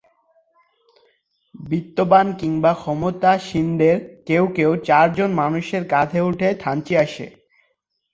[1.63, 7.25] বিত্তবান কিংবা ক্ষমতাসীনদের কেউকেউ চারজন মানুষের কাঁধে উঠে থানচি আসে।